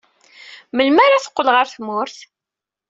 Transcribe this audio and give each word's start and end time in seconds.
Melmi 0.75 1.01
ara 1.05 1.23
teqqel 1.23 1.47
ɣer 1.51 1.67
tmurt? 1.69 2.17